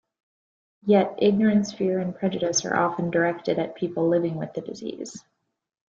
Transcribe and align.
Yet, 0.83 1.13
ignorance, 1.21 1.71
fear 1.73 1.99
and 1.99 2.17
prejudice 2.17 2.65
are 2.65 2.75
often 2.75 3.11
directed 3.11 3.59
at 3.59 3.75
people 3.75 4.07
living 4.07 4.33
with 4.33 4.51
the 4.53 4.61
disease. 4.61 5.23